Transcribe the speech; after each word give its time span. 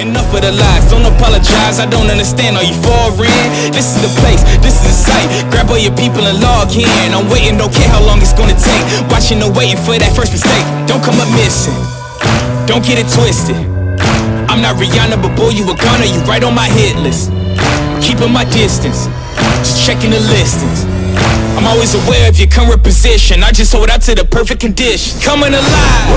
Enough 0.00 0.32
of 0.32 0.40
the 0.40 0.52
lies, 0.56 0.88
don't 0.88 1.04
apologize. 1.04 1.76
I 1.76 1.84
don't 1.84 2.08
understand. 2.08 2.56
Are 2.56 2.64
you 2.64 2.72
foreign? 2.80 3.28
This 3.68 3.92
is 3.92 4.00
the 4.00 4.08
place, 4.24 4.40
this 4.64 4.80
is 4.80 4.84
the 4.88 4.96
site. 4.96 5.28
Grab 5.52 5.68
all 5.68 5.76
your 5.76 5.92
people 5.92 6.24
and 6.24 6.40
log 6.40 6.72
in. 6.72 6.88
I'm 7.12 7.28
waiting, 7.28 7.60
don't 7.60 7.68
care 7.68 7.88
how 7.92 8.00
long 8.08 8.16
it's 8.24 8.32
gonna 8.32 8.56
take. 8.56 8.80
Watching 9.12 9.44
and 9.44 9.52
waiting 9.52 9.76
for 9.76 9.92
that 10.00 10.16
first 10.16 10.32
mistake. 10.32 10.64
Don't 10.88 11.04
come 11.04 11.20
up 11.20 11.28
missing. 11.36 11.76
Don't 12.64 12.80
get 12.80 12.96
it 12.96 13.12
twisted. 13.12 13.60
I'm 14.48 14.64
not 14.64 14.80
Rihanna, 14.80 15.20
but 15.20 15.36
boy, 15.36 15.52
you 15.52 15.68
a 15.68 15.76
gunner. 15.76 16.08
You 16.08 16.24
right 16.24 16.40
on 16.40 16.56
my 16.56 16.72
hit 16.72 16.96
list. 17.04 17.28
Keeping 18.00 18.32
my 18.32 18.48
distance, 18.48 19.04
just 19.60 19.84
checking 19.84 20.16
the 20.16 20.22
listings. 20.32 20.88
I'm 21.60 21.68
always 21.68 21.92
aware 21.92 22.24
of 22.24 22.40
your 22.40 22.48
current 22.48 22.82
position. 22.82 23.44
I 23.44 23.52
just 23.52 23.68
hold 23.76 23.90
out 23.90 24.00
to 24.08 24.14
the 24.16 24.24
perfect 24.24 24.64
condition. 24.64 25.20
Coming 25.20 25.52
alive, 25.52 26.08